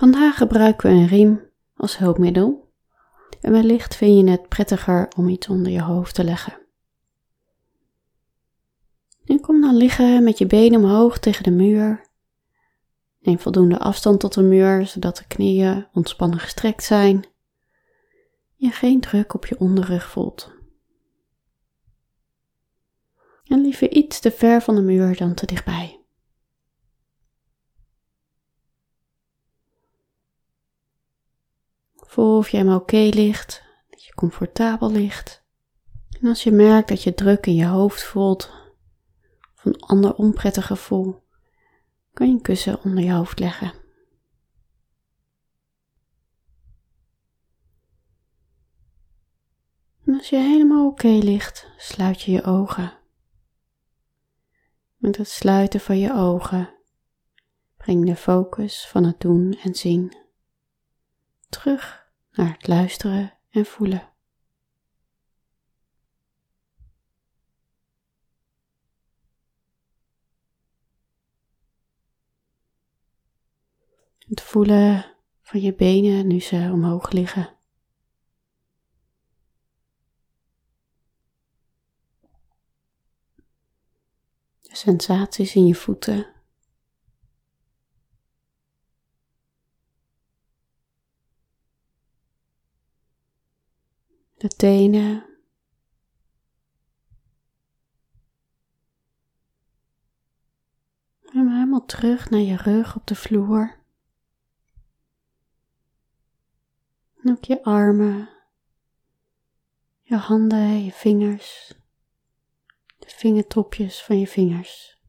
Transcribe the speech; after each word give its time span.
Vandaag 0.00 0.36
gebruiken 0.36 0.90
we 0.90 0.96
een 0.96 1.06
riem 1.06 1.40
als 1.74 1.98
hulpmiddel 1.98 2.72
en 3.40 3.52
wellicht 3.52 3.96
vind 3.96 4.18
je 4.18 4.30
het 4.30 4.48
prettiger 4.48 5.08
om 5.16 5.28
iets 5.28 5.48
onder 5.48 5.72
je 5.72 5.82
hoofd 5.82 6.14
te 6.14 6.24
leggen. 6.24 6.58
En 9.24 9.40
kom 9.40 9.60
dan 9.60 9.76
liggen 9.76 10.24
met 10.24 10.38
je 10.38 10.46
benen 10.46 10.84
omhoog 10.84 11.18
tegen 11.18 11.42
de 11.42 11.50
muur. 11.50 12.08
Neem 13.18 13.38
voldoende 13.38 13.78
afstand 13.78 14.20
tot 14.20 14.34
de 14.34 14.42
muur, 14.42 14.86
zodat 14.86 15.16
de 15.16 15.26
knieën 15.26 15.86
ontspannen 15.92 16.38
gestrekt 16.38 16.84
zijn. 16.84 17.24
Je 18.54 18.70
geen 18.70 19.00
druk 19.00 19.34
op 19.34 19.46
je 19.46 19.58
onderrug 19.58 20.08
voelt. 20.08 20.52
En 23.44 23.60
liever 23.60 23.90
iets 23.90 24.20
te 24.20 24.30
ver 24.30 24.62
van 24.62 24.74
de 24.74 24.82
muur 24.82 25.16
dan 25.16 25.34
te 25.34 25.46
dichtbij. 25.46 25.99
Voel 32.10 32.36
of 32.36 32.48
je 32.48 32.56
helemaal 32.56 32.78
oké 32.78 32.96
ligt, 32.96 33.62
dat 33.90 34.04
je 34.04 34.14
comfortabel 34.14 34.90
ligt. 34.90 35.44
En 36.20 36.28
als 36.28 36.42
je 36.42 36.50
merkt 36.50 36.88
dat 36.88 37.02
je 37.02 37.14
druk 37.14 37.46
in 37.46 37.54
je 37.54 37.66
hoofd 37.66 38.02
voelt, 38.02 38.50
of 39.56 39.64
een 39.64 39.80
ander 39.80 40.14
onprettig 40.14 40.66
gevoel, 40.66 41.22
kan 42.12 42.26
je 42.26 42.32
een 42.32 42.40
kussen 42.40 42.82
onder 42.82 43.04
je 43.04 43.12
hoofd 43.12 43.38
leggen. 43.38 43.72
En 50.04 50.14
als 50.14 50.28
je 50.28 50.36
helemaal 50.36 50.86
oké 50.86 51.08
ligt, 51.08 51.68
sluit 51.76 52.22
je 52.22 52.32
je 52.32 52.44
ogen. 52.44 52.92
Met 54.96 55.16
het 55.16 55.28
sluiten 55.28 55.80
van 55.80 55.98
je 55.98 56.14
ogen 56.14 56.74
breng 57.76 58.06
de 58.06 58.16
focus 58.16 58.86
van 58.86 59.04
het 59.04 59.20
doen 59.20 59.58
en 59.62 59.74
zien 59.74 60.16
terug 61.48 61.99
naar 62.32 62.52
het 62.52 62.66
luisteren 62.66 63.38
en 63.50 63.66
voelen. 63.66 64.08
Het 74.18 74.40
voelen 74.40 75.16
van 75.42 75.60
je 75.60 75.74
benen 75.74 76.26
nu 76.26 76.40
ze 76.40 76.70
omhoog 76.72 77.10
liggen. 77.10 77.56
De 84.60 84.76
sensaties 84.76 85.54
in 85.54 85.66
je 85.66 85.74
voeten. 85.74 86.39
De 94.40 94.48
tenen. 94.48 95.24
En 101.22 101.48
helemaal 101.48 101.84
terug 101.84 102.30
naar 102.30 102.40
je 102.40 102.56
rug 102.56 102.96
op 102.96 103.06
de 103.06 103.14
vloer. 103.14 103.80
En 107.22 107.30
ook 107.30 107.44
je 107.44 107.62
armen, 107.64 108.28
je 110.02 110.16
handen, 110.16 110.84
je 110.84 110.92
vingers, 110.92 111.74
de 112.98 113.08
vingertopjes 113.08 114.02
van 114.02 114.18
je 114.18 114.26
vingers. 114.26 115.02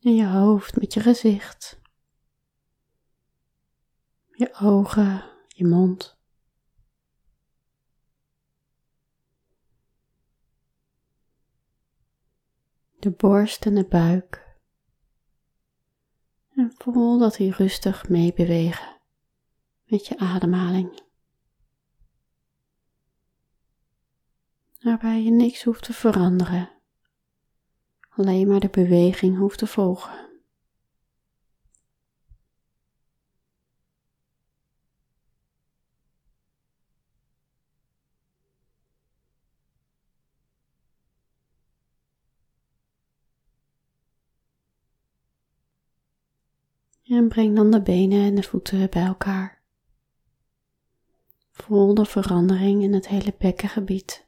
En 0.00 0.14
je 0.14 0.26
hoofd 0.26 0.76
met 0.76 0.94
je 0.94 1.00
gezicht, 1.00 1.80
je 4.36 4.54
ogen, 4.54 5.24
je 5.46 5.66
mond. 5.66 6.18
De 12.98 13.10
borst 13.10 13.66
en 13.66 13.74
de 13.74 13.86
buik. 13.88 14.58
En 16.48 16.72
voel 16.74 17.18
dat 17.18 17.34
die 17.34 17.52
rustig 17.52 18.08
meebewegen 18.08 19.00
met 19.84 20.06
je 20.06 20.18
ademhaling. 20.18 21.04
Waarbij 24.78 25.22
je 25.22 25.30
niks 25.30 25.64
hoeft 25.64 25.82
te 25.82 25.92
veranderen, 25.92 26.82
alleen 28.08 28.48
maar 28.48 28.60
de 28.60 28.68
beweging 28.68 29.38
hoeft 29.38 29.58
te 29.58 29.66
volgen. 29.66 30.25
En 47.08 47.28
breng 47.28 47.56
dan 47.56 47.70
de 47.70 47.82
benen 47.82 48.24
en 48.24 48.34
de 48.34 48.42
voeten 48.42 48.90
bij 48.90 49.04
elkaar. 49.04 49.62
Voel 51.50 51.94
de 51.94 52.04
verandering 52.04 52.82
in 52.82 52.92
het 52.92 53.08
hele 53.08 53.34
bekkengebied. 53.38 54.26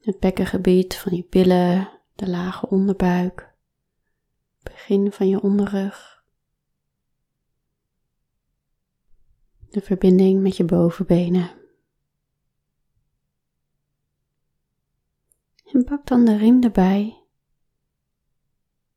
Het 0.00 0.20
bekkengebied 0.20 0.96
van 0.96 1.16
je 1.16 1.26
billen, 1.30 2.00
de 2.14 2.28
lage 2.28 2.68
onderbuik, 2.68 3.54
begin 4.62 5.12
van 5.12 5.28
je 5.28 5.40
onderrug. 5.40 6.24
De 9.70 9.80
verbinding 9.80 10.42
met 10.42 10.56
je 10.56 10.64
bovenbenen. 10.64 11.59
En 15.72 15.84
pak 15.84 16.06
dan 16.06 16.24
de 16.24 16.36
riem 16.36 16.62
erbij. 16.62 17.24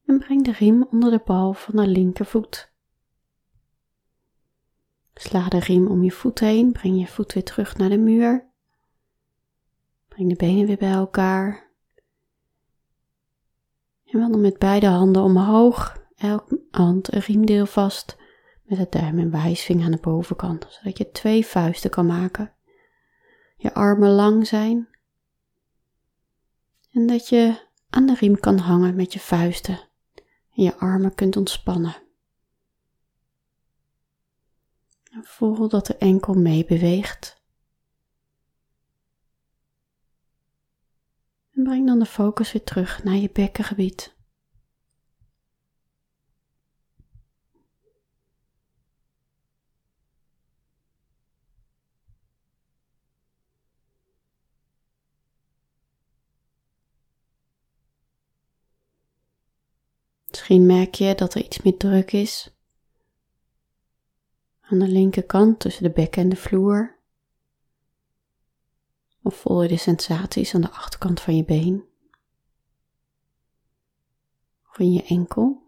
En 0.05 0.19
breng 0.19 0.43
de 0.43 0.51
riem 0.51 0.83
onder 0.83 1.11
de 1.11 1.21
bal 1.25 1.53
van 1.53 1.75
de 1.75 1.87
linkervoet. 1.87 2.71
Sla 5.13 5.47
de 5.47 5.59
riem 5.59 5.87
om 5.87 6.03
je 6.03 6.11
voet 6.11 6.39
heen, 6.39 6.71
breng 6.71 6.99
je 6.99 7.07
voet 7.07 7.33
weer 7.33 7.43
terug 7.43 7.77
naar 7.77 7.89
de 7.89 7.97
muur. 7.97 8.51
Breng 10.07 10.29
de 10.29 10.35
benen 10.35 10.65
weer 10.65 10.77
bij 10.77 10.91
elkaar. 10.91 11.71
En 14.05 14.19
wandel 14.19 14.39
met 14.39 14.59
beide 14.59 14.87
handen 14.87 15.21
omhoog, 15.21 16.07
elk 16.15 16.57
hand 16.71 17.13
een 17.13 17.21
riemdeel 17.21 17.65
vast 17.65 18.17
met 18.63 18.77
het 18.77 18.91
duim 18.91 19.19
en 19.19 19.31
wijsvinger 19.31 19.85
aan 19.85 19.91
de 19.91 19.97
bovenkant, 20.01 20.65
zodat 20.69 20.97
je 20.97 21.11
twee 21.11 21.45
vuisten 21.45 21.89
kan 21.89 22.05
maken. 22.05 22.53
Je 23.55 23.73
armen 23.73 24.09
lang 24.09 24.47
zijn 24.47 24.92
en 26.93 27.07
dat 27.07 27.29
je 27.29 27.67
aan 27.89 28.05
de 28.05 28.15
riem 28.15 28.39
kan 28.39 28.57
hangen 28.57 28.95
met 28.95 29.13
je 29.13 29.19
vuisten 29.19 29.79
en 30.55 30.63
je 30.63 30.75
armen 30.75 31.15
kunt 31.15 31.37
ontspannen. 31.37 31.95
En 35.11 35.23
voel 35.23 35.67
dat 35.67 35.85
de 35.85 35.97
enkel 35.97 36.33
meebeweegt. 36.33 37.41
En 41.51 41.63
breng 41.63 41.87
dan 41.87 41.99
de 41.99 42.05
focus 42.05 42.51
weer 42.51 42.63
terug 42.63 43.03
naar 43.03 43.15
je 43.15 43.29
bekkengebied. 43.33 44.15
Misschien 60.53 60.77
merk 60.77 60.95
je 60.95 61.15
dat 61.15 61.33
er 61.33 61.43
iets 61.43 61.61
meer 61.61 61.77
druk 61.77 62.11
is 62.11 62.51
aan 64.61 64.79
de 64.79 64.87
linkerkant 64.87 65.59
tussen 65.59 65.83
de 65.83 65.89
bekken 65.89 66.21
en 66.21 66.29
de 66.29 66.35
vloer. 66.35 66.99
Of 69.21 69.35
voel 69.35 69.61
je 69.61 69.67
de 69.67 69.77
sensaties 69.77 70.55
aan 70.55 70.61
de 70.61 70.71
achterkant 70.71 71.21
van 71.21 71.35
je 71.35 71.45
been. 71.45 71.83
Of 74.69 74.79
in 74.79 74.93
je 74.93 75.03
enkel, 75.03 75.61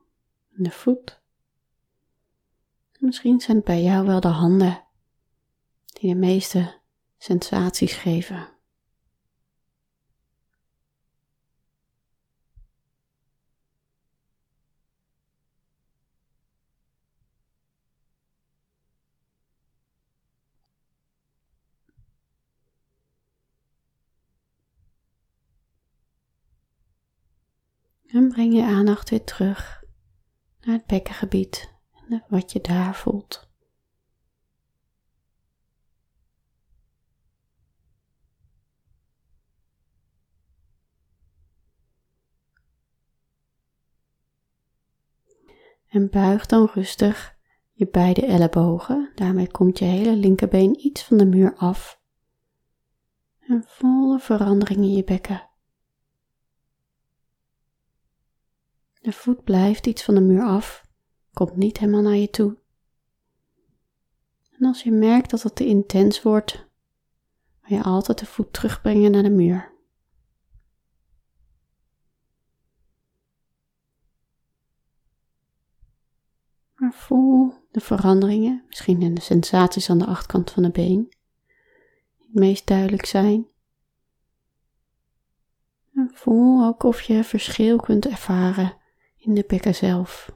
en 0.58 0.64
de 0.64 0.72
voet. 0.72 1.22
misschien 3.00 3.40
zijn 3.40 3.58
het 3.58 3.66
bij 3.66 3.84
jou 3.84 4.06
wel 4.06 4.20
de 4.20 4.28
handen 4.28 4.84
die 5.86 6.14
de 6.14 6.20
meeste 6.20 6.80
sensaties 7.18 7.94
geven. 7.94 8.55
En 28.16 28.30
breng 28.30 28.54
je 28.54 28.64
aandacht 28.64 29.10
weer 29.10 29.24
terug 29.24 29.84
naar 30.62 30.76
het 30.76 30.86
bekkengebied 30.86 31.74
en 32.10 32.24
wat 32.28 32.52
je 32.52 32.62
daar 32.62 32.96
voelt. 32.96 33.50
En 45.88 46.10
buig 46.10 46.46
dan 46.46 46.70
rustig 46.74 47.38
je 47.72 47.88
beide 47.88 48.26
ellebogen. 48.26 49.12
Daarmee 49.16 49.52
komt 49.52 49.80
je 49.80 49.86
hele 49.86 50.16
linkerbeen 50.16 50.86
iets 50.86 51.04
van 51.04 51.18
de 51.18 51.26
muur 51.26 51.56
af. 51.56 52.02
En 53.40 53.64
volle 53.68 54.20
verandering 54.20 54.80
in 54.80 54.94
je 54.94 55.04
bekken. 55.04 55.54
De 59.06 59.12
voet 59.12 59.44
blijft 59.44 59.88
iets 59.88 60.04
van 60.04 60.16
de 60.16 60.22
muur 60.22 60.44
af, 60.44 60.86
komt 61.34 61.56
niet 61.56 61.78
helemaal 61.78 62.02
naar 62.02 62.16
je 62.16 62.30
toe. 62.30 62.58
En 64.52 64.66
als 64.66 64.84
je 64.84 64.92
merkt 64.92 65.30
dat 65.30 65.42
het 65.44 65.56
te 65.56 65.66
intens 65.66 66.22
wordt, 66.22 66.68
wil 67.62 67.78
je 67.78 67.84
altijd 67.84 68.20
de 68.20 68.26
voet 68.26 68.54
terugbrengen 68.54 69.12
naar 69.12 69.24
de 69.24 69.30
muur. 69.30 69.74
Maar 76.76 76.94
voel 76.94 77.54
de 77.72 77.80
veranderingen, 77.80 78.64
misschien 78.68 79.02
in 79.02 79.14
de 79.14 79.22
sensaties 79.22 79.90
aan 79.90 79.98
de 79.98 80.06
achterkant 80.06 80.52
van 80.52 80.64
de 80.64 80.72
been, 80.72 81.10
die 82.16 82.26
het 82.26 82.34
meest 82.34 82.68
duidelijk 82.68 83.06
zijn. 83.06 83.48
En 85.94 86.10
voel 86.14 86.66
ook 86.66 86.84
of 86.84 87.02
je 87.02 87.24
verschil 87.24 87.78
kunt 87.78 88.06
ervaren 88.06 88.84
in 89.26 89.34
de 89.34 89.44
bekken 89.48 89.76
zelf. 89.76 90.34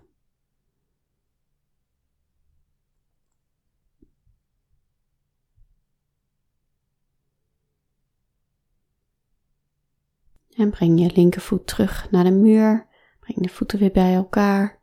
En 10.50 10.70
breng 10.70 11.00
je 11.00 11.12
linkervoet 11.14 11.68
terug 11.68 12.12
naar 12.12 12.24
de 12.24 12.32
muur. 12.32 12.88
Breng 13.20 13.40
de 13.42 13.50
voeten 13.50 13.80
weer 13.80 13.92
bij 13.92 14.14
elkaar. 14.14 14.80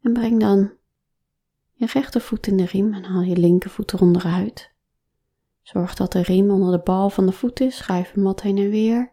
En 0.00 0.12
breng 0.12 0.40
dan 0.40 0.72
je 1.72 1.86
rechtervoet 1.86 2.46
in 2.46 2.56
de 2.56 2.64
riem 2.64 2.94
en 2.94 3.04
haal 3.04 3.22
je 3.22 3.36
linkervoet 3.36 3.92
eronderuit. 3.92 4.72
Zorg 5.62 5.94
dat 5.94 6.12
de 6.12 6.22
riem 6.22 6.50
onder 6.50 6.72
de 6.72 6.82
bal 6.82 7.10
van 7.10 7.26
de 7.26 7.32
voet 7.32 7.60
is. 7.60 7.76
Schuif 7.76 8.12
hem 8.12 8.22
wat 8.22 8.42
heen 8.42 8.58
en 8.58 8.70
weer. 8.70 9.12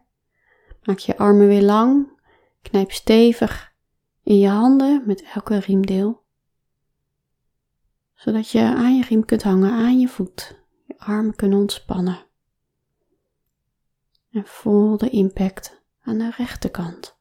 Maak 0.82 0.98
je 0.98 1.16
armen 1.16 1.46
weer 1.46 1.62
lang. 1.62 2.19
Knijp 2.62 2.90
stevig 2.90 3.74
in 4.22 4.38
je 4.38 4.48
handen 4.48 5.02
met 5.06 5.22
elke 5.22 5.58
riemdeel. 5.58 6.24
Zodat 8.14 8.50
je 8.50 8.60
aan 8.60 8.96
je 8.96 9.04
riem 9.04 9.24
kunt 9.24 9.42
hangen 9.42 9.72
aan 9.72 10.00
je 10.00 10.08
voet. 10.08 10.58
Je 10.86 10.98
armen 10.98 11.34
kunnen 11.36 11.58
ontspannen. 11.58 12.26
En 14.30 14.46
voel 14.46 14.96
de 14.96 15.10
impact 15.10 15.82
aan 16.00 16.18
de 16.18 16.30
rechterkant. 16.30 17.18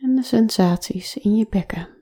En 0.00 0.14
de 0.14 0.22
sensaties 0.22 1.16
in 1.16 1.36
je 1.36 1.46
bekken. 1.48 1.99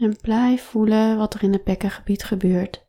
En 0.00 0.16
blijf 0.16 0.62
voelen 0.62 1.16
wat 1.16 1.34
er 1.34 1.42
in 1.42 1.52
het 1.52 1.64
bekkengebied 1.64 2.24
gebeurt. 2.24 2.86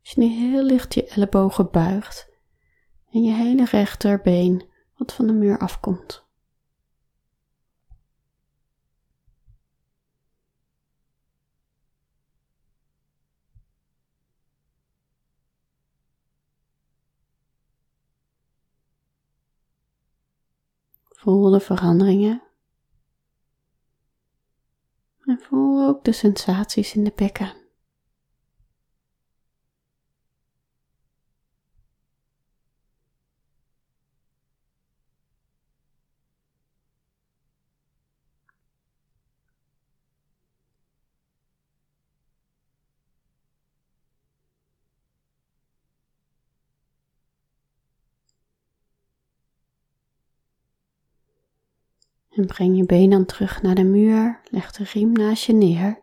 Als 0.00 0.10
je 0.10 0.20
nu 0.20 0.26
heel 0.26 0.62
licht 0.62 0.94
je 0.94 1.06
ellebogen 1.06 1.70
buigt 1.70 2.30
en 3.10 3.22
je 3.22 3.32
hele 3.32 3.64
rechterbeen 3.64 4.70
wat 4.96 5.12
van 5.12 5.26
de 5.26 5.32
muur 5.32 5.58
afkomt. 5.58 6.24
Voel 21.10 21.50
de 21.50 21.60
veranderingen 21.60 22.42
en 25.24 25.38
voel 25.40 25.91
de 26.04 26.12
sensaties 26.12 26.94
in 26.94 27.04
de 27.04 27.12
bekken. 27.14 27.61
En 52.34 52.46
breng 52.46 52.76
je 52.76 52.84
been 52.84 53.10
dan 53.10 53.24
terug 53.24 53.62
naar 53.62 53.74
de 53.74 53.84
muur, 53.84 54.40
leg 54.50 54.72
de 54.72 54.84
riem 54.84 55.12
naast 55.12 55.44
je 55.44 55.52
neer. 55.52 56.02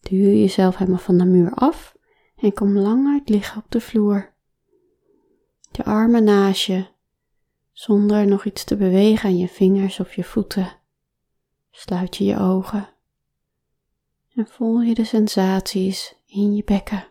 Duw 0.00 0.18
jezelf 0.18 0.76
helemaal 0.76 1.00
van 1.00 1.18
de 1.18 1.24
muur 1.24 1.54
af 1.54 1.96
en 2.36 2.52
kom 2.52 2.78
lang 2.78 3.08
uit 3.08 3.28
liggen 3.28 3.62
op 3.62 3.70
de 3.70 3.80
vloer. 3.80 4.34
Je 5.72 5.84
armen 5.84 6.24
naast 6.24 6.64
je, 6.64 6.86
zonder 7.72 8.26
nog 8.26 8.44
iets 8.44 8.64
te 8.64 8.76
bewegen 8.76 9.28
aan 9.28 9.38
je 9.38 9.48
vingers 9.48 10.00
of 10.00 10.14
je 10.14 10.24
voeten. 10.24 10.78
Sluit 11.70 12.16
je 12.16 12.24
je 12.24 12.38
ogen 12.38 12.88
en 14.34 14.46
voel 14.46 14.80
je 14.80 14.94
de 14.94 15.04
sensaties 15.04 16.14
in 16.26 16.54
je 16.54 16.64
bekken. 16.64 17.06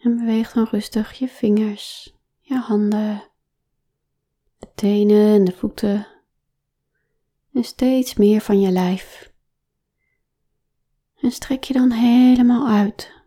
En 0.00 0.16
beweeg 0.16 0.52
dan 0.52 0.66
rustig 0.70 1.12
je 1.12 1.28
vingers, 1.28 2.14
je 2.38 2.54
handen, 2.54 3.30
de 4.58 4.68
tenen 4.74 5.34
en 5.34 5.44
de 5.44 5.52
voeten 5.52 6.06
en 7.52 7.64
steeds 7.64 8.14
meer 8.14 8.40
van 8.40 8.60
je 8.60 8.70
lijf. 8.70 9.32
En 11.16 11.30
strek 11.30 11.64
je 11.64 11.72
dan 11.72 11.90
helemaal 11.90 12.68
uit. 12.68 13.18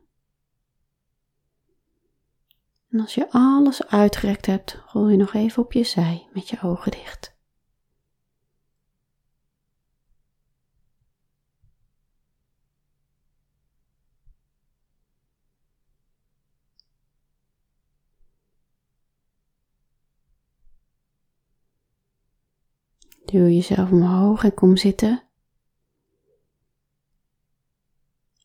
En 2.89 2.99
als 2.99 3.15
je 3.15 3.31
alles 3.31 3.87
uitgerekt 3.87 4.45
hebt, 4.45 4.81
rol 4.85 5.07
je 5.07 5.17
nog 5.17 5.33
even 5.33 5.63
op 5.63 5.73
je 5.73 5.83
zij 5.83 6.27
met 6.33 6.49
je 6.49 6.61
ogen 6.61 6.91
dicht. 6.91 7.32
Duw 23.33 23.47
jezelf 23.47 23.91
omhoog 23.91 24.43
en 24.43 24.53
kom 24.53 24.77
zitten. 24.77 25.23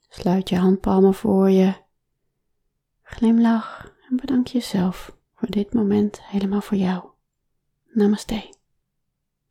Sluit 0.08 0.48
je 0.48 0.56
handpalmen 0.56 1.14
voor 1.14 1.50
je. 1.50 1.74
Glimlach 3.02 3.94
en 4.08 4.16
bedank 4.16 4.46
jezelf 4.46 5.16
voor 5.34 5.50
dit 5.50 5.72
moment 5.72 6.22
helemaal 6.22 6.60
voor 6.60 6.76
jou. 6.76 7.04
Namaste. 7.92 8.57